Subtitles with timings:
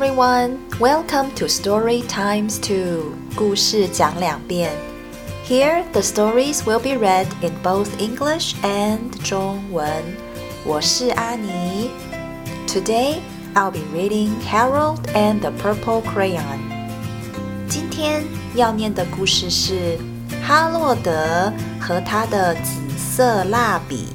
[0.00, 3.12] everyone, welcome to Story Times 2.
[3.36, 4.72] 故事讲两遍.
[5.44, 9.86] Here, the stories will be read in both English and 中文.
[10.64, 11.90] 我是阿妮.
[12.66, 13.20] Today,
[13.54, 16.58] I'll be reading Harold and the Purple Crayon.
[17.68, 18.24] 今天
[18.54, 19.98] 要念的故事是
[20.42, 24.08] 哈洛德和他的紫色蜡笔。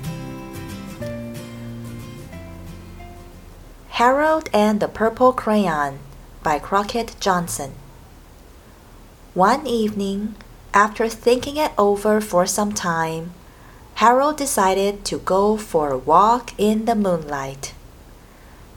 [3.97, 6.01] Harold and the Purple Crayon
[6.43, 7.73] by Crockett Johnson.
[9.33, 10.35] One evening,
[10.75, 13.33] after thinking it over for some time,
[13.95, 17.73] Harold decided to go for a walk in the moonlight.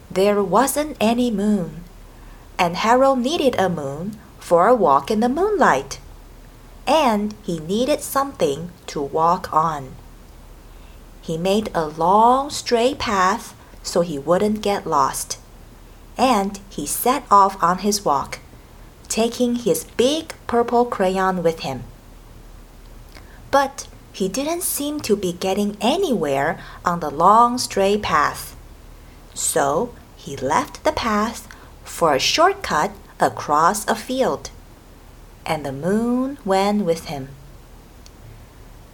[0.10, 1.84] There wasn't any moon,
[2.58, 5.99] and Harold needed a moon for a walk in the moonlight.
[6.88, 9.96] And he needed something to walk on.
[11.22, 15.38] He made a long straight path so he wouldn't get lost.
[16.18, 18.40] And he set off on his walk,
[19.08, 21.84] taking his big purple crayon with him.
[23.52, 28.55] But he didn't seem to be getting anywhere on the long straight path.
[29.34, 31.48] So he left the path
[31.84, 34.49] for a shortcut across a field.
[35.46, 37.30] And the moon went with him.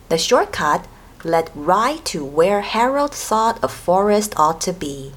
[0.09, 0.87] The shortcut
[1.25, 5.11] led right to where Harold thought a forest ought to be.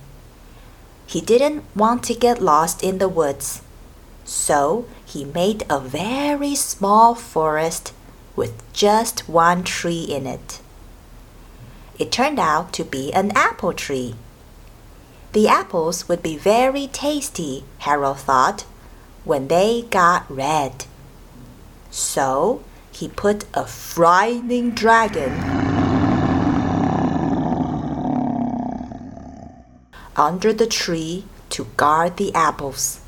[1.06, 3.60] He didn't want to get lost in the woods,
[4.24, 7.92] so he made a very small forest
[8.34, 10.60] with just one tree in it.
[11.98, 14.14] It turned out to be an apple tree.
[15.32, 18.64] The apples would be very tasty, Harold thought,
[19.24, 20.86] when they got red.
[21.90, 25.57] So he put a frightening dragon
[30.19, 33.00] under the tree to guard the apples.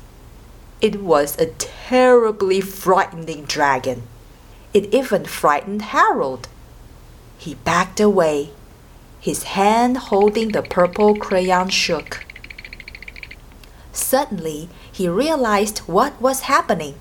[0.79, 4.03] It was a terribly frightening dragon.
[4.73, 6.47] It even frightened Harold.
[7.37, 8.51] He backed away.
[9.19, 12.25] His hand holding the purple crayon shook.
[13.91, 16.95] Suddenly, he realized what was happening.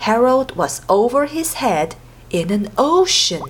[0.00, 1.96] Harold was over his head
[2.30, 3.42] in an ocean.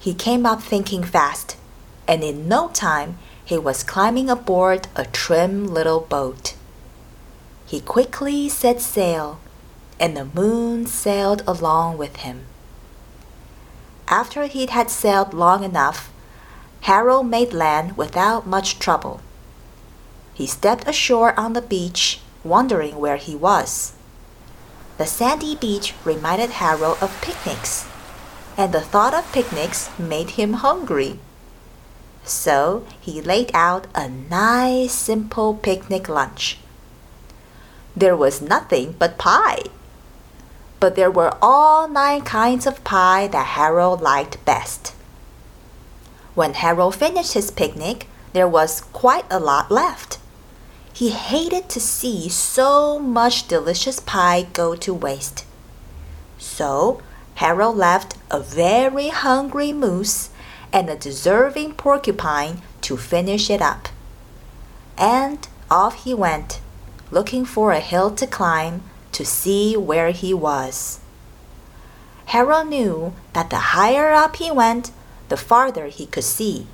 [0.00, 1.56] He came up thinking fast,
[2.08, 6.54] and in no time he was climbing aboard a trim little boat.
[7.66, 9.40] He quickly set sail,
[9.98, 12.46] and the moon sailed along with him.
[14.08, 16.10] After he had sailed long enough,
[16.82, 19.20] Harold made land without much trouble.
[20.34, 23.92] He stepped ashore on the beach, wondering where he was.
[24.98, 27.86] The sandy beach reminded Harold of picnics,
[28.56, 31.18] and the thought of picnics made him hungry.
[32.24, 36.58] So he laid out a nice simple picnic lunch.
[37.96, 39.64] There was nothing but pie.
[40.80, 44.94] But there were all nine kinds of pie that Harold liked best.
[46.34, 50.18] When Harold finished his picnic, there was quite a lot left.
[50.92, 55.44] He hated to see so much delicious pie go to waste.
[56.38, 57.02] So
[57.36, 60.30] Harold left a very hungry moose
[60.72, 63.88] and a deserving porcupine to finish it up.
[64.96, 66.60] And off he went,
[67.10, 71.00] looking for a hill to climb to see where he was.
[72.26, 74.90] Harold knew that the higher up he went,
[75.28, 76.66] the farther he could see.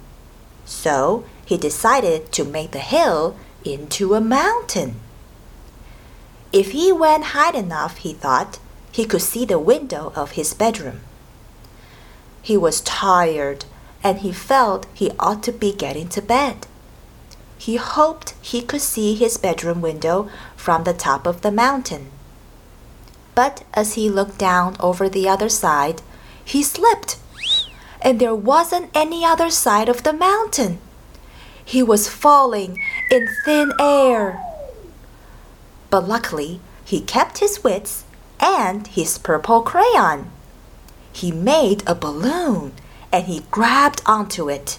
[0.65, 5.01] So he decided to make the hill into a mountain.
[6.53, 8.59] If he went high enough, he thought,
[8.93, 11.01] he could see the window of his bedroom.
[12.41, 13.65] He was tired
[14.03, 16.67] and he felt he ought to be getting to bed.
[17.59, 22.11] He hoped he could see his bedroom window from the top of the mountain.
[23.35, 26.03] But as he looked down over the other side,
[26.45, 27.19] he slipped,
[28.01, 30.79] and there wasn't any other side of the mountain.
[31.65, 32.79] He was falling
[33.11, 34.43] in thin air.
[35.91, 38.05] But luckily, he kept his wits
[38.41, 40.31] and his purple crayon.
[41.12, 42.73] He made a balloon
[43.12, 44.78] and he grabbed onto it.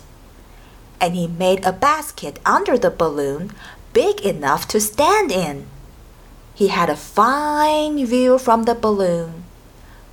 [1.01, 3.51] And he made a basket under the balloon
[3.93, 5.67] big enough to stand in.
[6.53, 9.45] He had a fine view from the balloon,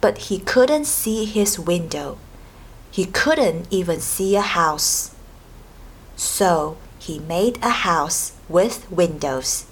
[0.00, 2.18] but he couldn't see his window.
[2.90, 5.14] He couldn't even see a house.
[6.14, 9.66] So he made a house with windows.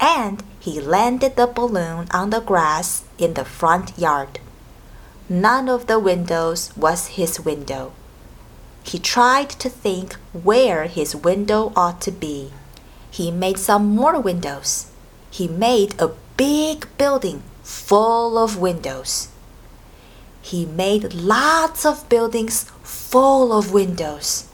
[0.00, 4.40] And he landed the balloon on the grass in the front yard.
[5.32, 7.92] None of the windows was his window.
[8.82, 12.52] He tried to think where his window ought to be.
[13.10, 14.90] he made some more windows.
[15.30, 19.28] He made a big building full of windows.
[20.42, 24.48] He made lots of buildings full of windows.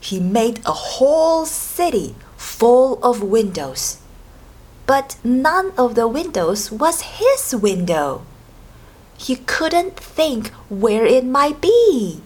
[0.00, 3.98] He made a whole city full of windows.
[4.86, 8.22] But none of the windows was his window.
[9.18, 12.22] He couldn't think where it might be.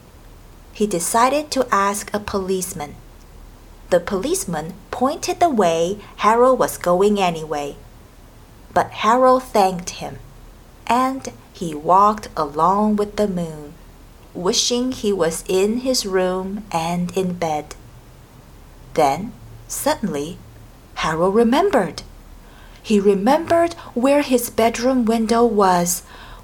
[0.75, 2.94] He decided to ask a policeman.
[3.89, 7.77] The policeman pointed the way Harold was going anyway.
[8.75, 10.19] But Harold thanked him,
[10.87, 13.75] and he walked along with the moon,
[14.35, 17.75] wishing he was in his room and in bed.
[18.94, 19.33] Then,
[19.67, 20.39] suddenly,
[20.97, 22.03] Harold remembered.
[22.83, 26.03] He remembered where his bedroom window was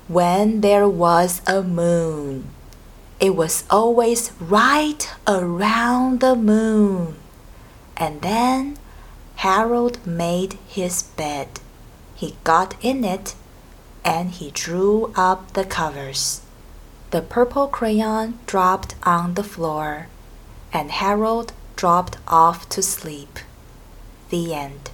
[0.08, 2.48] when there was a moon.
[3.20, 7.16] It was always right around the moon.
[7.96, 8.78] And then
[9.36, 11.60] Harold made his bed.
[12.14, 13.34] He got in it
[14.04, 16.40] and he drew up the covers.
[17.10, 20.08] The purple crayon dropped on the floor,
[20.72, 23.38] and Harold dropped off to sleep.
[24.30, 24.90] The end.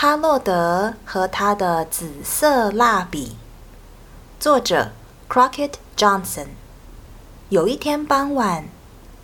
[0.00, 3.34] 哈洛德和他的紫色蜡笔，
[4.38, 4.92] 作者
[5.28, 6.46] Crockett Johnson。
[7.48, 8.68] 有一天傍晚，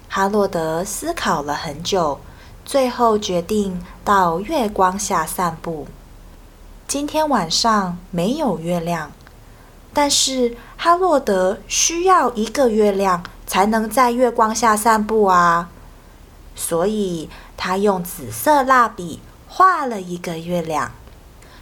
[0.09, 2.19] 哈洛德思考了很久。
[2.65, 5.87] 最后决定到月光下散步。
[6.89, 9.13] 今天晚上没有月亮，
[9.93, 15.71] 但是哈洛德需要一个月亮才能在月光下散步啊！
[16.57, 19.21] 所以他用紫色蜡笔
[19.57, 20.91] 画了一个月亮。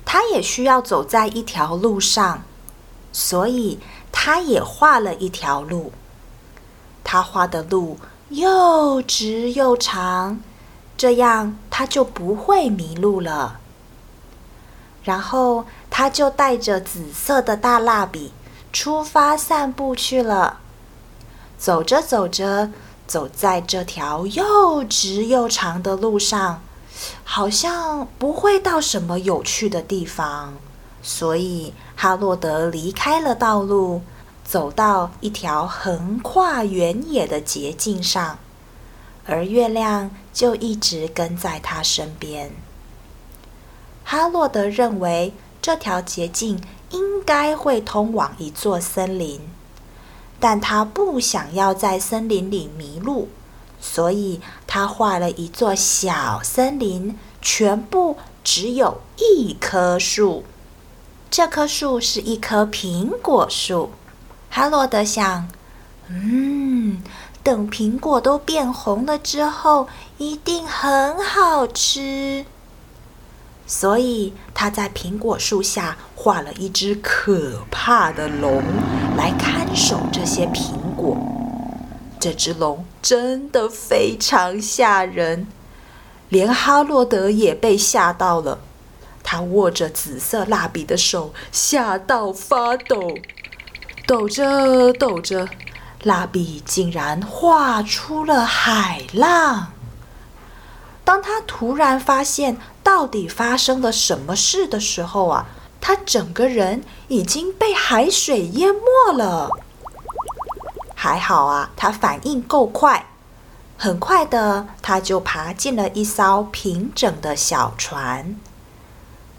[0.06, 2.42] 他也需要走在一条路上，
[3.12, 3.78] 所以
[4.10, 5.92] 他也画了一条路。
[7.04, 7.98] 他画的路
[8.30, 10.40] 又直又长。
[10.96, 13.60] 这样他就不会迷路了。
[15.02, 18.32] 然后他就带着紫色的大蜡笔
[18.72, 20.60] 出发散步去了。
[21.58, 22.70] 走着走着，
[23.06, 26.62] 走在这条又直又长的路上，
[27.24, 30.54] 好像不会到什么有趣的地方。
[31.02, 34.02] 所以哈洛德离开了道路，
[34.44, 38.38] 走到一条横跨原野的捷径上。
[39.24, 42.50] 而月亮就一直跟在他身边。
[44.04, 46.60] 哈洛德认为这条捷径
[46.90, 49.40] 应该会通往一座森林，
[50.40, 53.28] 但他不想要在森林里迷路，
[53.82, 60.44] 所以他画了一座小森林，全部只有一棵树。
[61.30, 63.90] 这棵树是一棵苹果树。
[64.48, 65.48] 哈罗德想，
[66.08, 67.02] 嗯。
[67.42, 72.46] 等苹果都变红了之后，一定很好吃。
[73.66, 78.62] 所以他在苹果树下画了一只可怕的龙
[79.16, 81.16] 来看守这些苹果。
[82.20, 85.48] 这只龙真的非常吓人，
[86.28, 88.60] 连哈洛德也被吓到了。
[89.24, 93.18] 他握着紫色蜡笔的手吓到发抖，
[94.06, 95.48] 抖着抖着。
[96.02, 99.72] 蜡笔竟然画出了海浪。
[101.04, 105.46] 当他突然发现到底发生了什么事的时候啊，
[105.80, 109.50] 他整个人已经被海水淹没了。
[111.02, 113.06] 还好啊，他反应够快，
[113.76, 118.36] 很快的他就爬进了一艘平整的小船。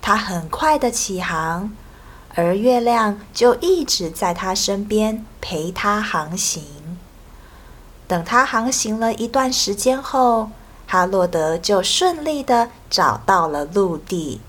[0.02, 1.72] 他很快的起航。
[2.36, 6.98] 而月亮就一直在他身边陪他航行。
[8.08, 10.50] 等他航行了一段时间后，
[10.86, 14.42] 哈洛德就顺利的找到了陆地。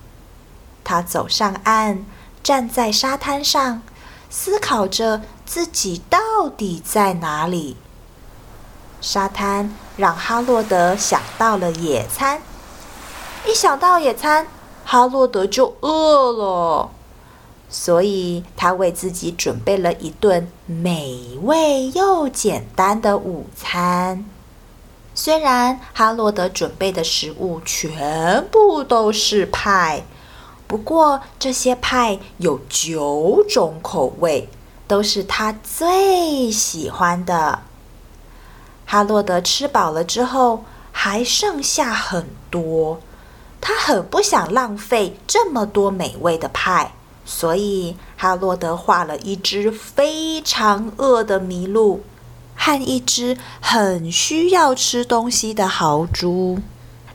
[0.83, 2.05] 他走上岸，
[2.43, 3.83] 站在沙滩上，
[4.37, 7.77] 思考着自己到底在哪里。
[9.01, 12.43] 沙滩让哈洛德想到了野餐。
[13.47, 14.49] 一想到野餐，
[14.85, 16.91] 哈洛德就饿了。
[17.71, 24.25] 所以他为自己准备了一顿美味又简单的午餐。
[25.15, 30.03] 虽然哈洛德准备的食物全部都是派，
[30.67, 34.49] 不过这些派有九种口味，
[34.87, 37.61] 都是他最喜欢的。
[38.87, 43.01] 哈洛德吃饱了之后，还剩下很多，
[43.61, 46.93] 他很不想浪费这么多美味的派。
[47.27, 52.03] 所以，哈洛德画了一只非常饿的麋鹿，
[52.55, 56.59] 和一只很需要吃东西的豪猪，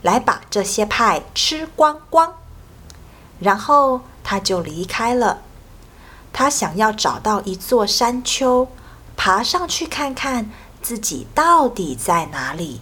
[0.02, 2.34] 来把这些派吃光光。
[3.40, 5.42] 然后他就离开了。
[6.32, 8.68] 他想要找到一座山丘，
[9.16, 12.80] 爬上去看看自己到底在哪里。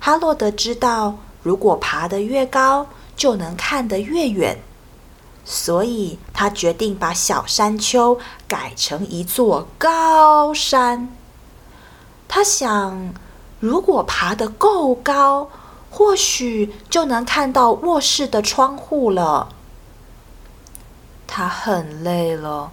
[0.00, 4.58] 哈洛德知道，如果爬得越高，就能看得越远，
[5.44, 11.12] 所以他决定把小山丘改成一座高山。
[12.28, 13.12] 他想，
[13.60, 15.50] 如果爬得够高，
[15.98, 19.48] 或许就能看到卧室的窗户了。
[21.26, 22.70] 他很累了，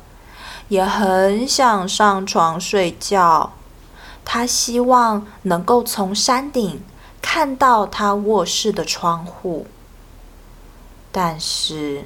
[0.67, 3.53] 也很想上床睡觉。
[4.24, 6.84] 他希望能够从山顶
[7.20, 9.65] 看到他卧室的窗户。
[11.12, 12.05] 但是，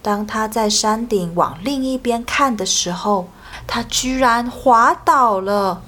[0.00, 3.26] 当他在山顶往另一边看的时候，
[3.66, 5.82] 他居然滑倒了，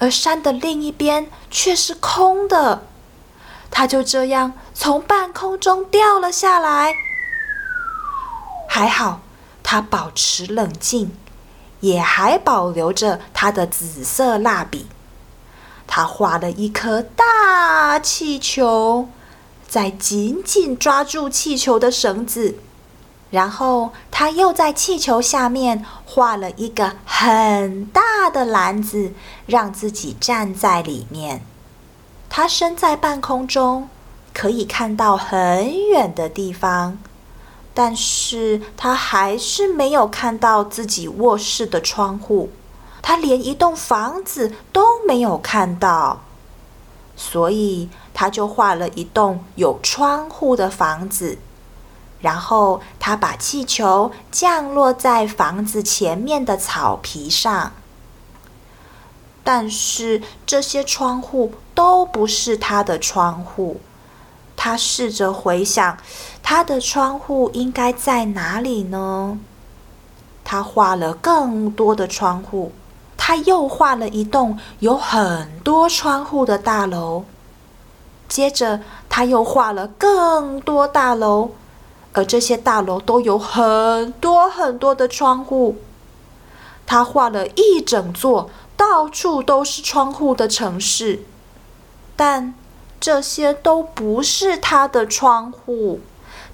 [0.00, 2.82] 而山的另一边却是空的。
[3.70, 6.94] 他就这样从半空中掉了下来。
[8.68, 9.20] 还好。
[9.62, 11.16] 他保持冷静，
[11.78, 14.88] 也还保留着他的紫色蜡笔。
[15.86, 19.08] 他画了一颗大气球，
[19.68, 22.56] 再紧紧抓住气球的绳子，
[23.30, 29.12] 然后他又在气球下面画了一个很大的篮子，
[29.46, 31.42] 让自己站在里面。
[32.40, 33.90] 他身在半空中，
[34.32, 36.96] 可以看到很远的地方。
[37.74, 42.48] 但是他还是没有看到自己卧室的窗户，
[43.02, 46.22] 他连一栋房子都没有看到，
[47.14, 51.36] 所以他就画了一栋有窗户的房子，
[52.20, 57.74] 然后他把气球降落在房子前面的草皮上。
[59.52, 63.80] 但是这些窗户都不是他的窗户。
[64.56, 65.98] 他试着回想，
[66.40, 69.40] 他的窗户应该在哪里呢？
[70.44, 72.70] 他画了更多的窗户，
[73.16, 77.24] 他又画了一栋有很多窗户的大楼。
[78.28, 78.78] 接着，
[79.08, 81.50] 他又画了更多大楼，
[82.12, 85.78] 而这些大楼都有很多很多的窗户。
[86.86, 88.48] 他画了一整座
[88.80, 91.20] 到处都是窗户的城市，
[92.16, 92.54] 但。
[92.98, 96.00] 这些都不是他的窗户，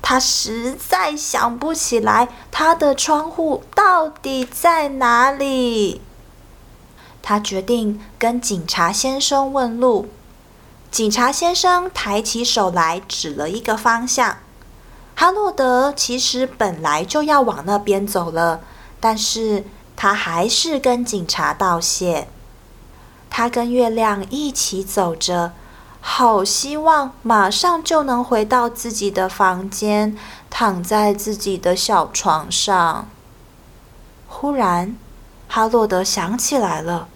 [0.01, 6.01] 他实在想不起来他的窗户到底在哪里。
[7.21, 10.09] 他决定跟警察先生问路。
[10.93, 14.39] 警察先生抬起手来，指了一个方向。
[15.17, 18.61] 哈洛德其实本来就要往那边走了，
[19.01, 19.65] 但是
[19.97, 22.29] 他还是跟警察道谢。
[23.29, 25.53] 他跟月亮一起走着。
[26.09, 30.17] 好希望马上就能回到自己的房间，
[30.49, 33.09] 躺在自己的小床上。
[34.29, 34.97] 忽然，
[35.49, 37.09] 哈洛德想起来了，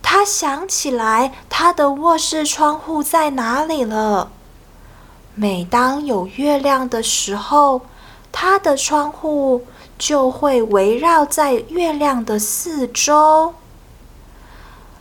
[0.00, 4.30] 他想起来他的卧室窗户在哪里了。
[5.34, 7.82] 每当有月亮的时候，
[8.32, 9.66] 他的窗户
[9.98, 13.54] 就会围绕在月亮的四周。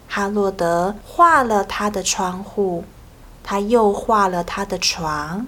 [0.09, 2.83] 哈洛德画了他的窗户。
[3.49, 5.47] 他又画了他的床。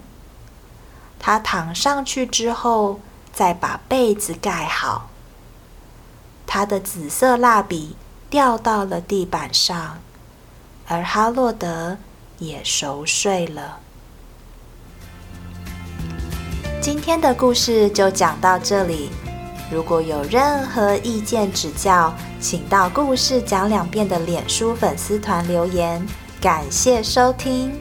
[1.20, 3.02] 他躺上去之后，
[3.34, 5.10] 再把被子盖好。
[6.48, 7.98] 他的紫色蜡笔
[8.30, 9.98] 掉到了地板上，
[10.88, 11.98] 而哈洛德
[12.38, 13.80] 也熟睡了。
[16.82, 19.12] 今天的故事就讲到这里。
[19.72, 26.06] 如果有任何意见指教，请到“故事讲两遍”的脸书粉丝团留言。
[26.42, 27.78] 感谢收听。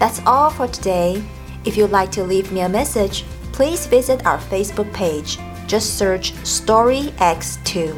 [0.00, 1.22] That's all for today.
[1.64, 3.22] If you'd like to leave me a message,
[3.52, 5.38] please visit our Facebook page.
[5.68, 7.92] Just search Story X2.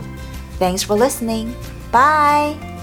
[0.59, 1.55] Thanks for listening.
[1.91, 2.74] Bye.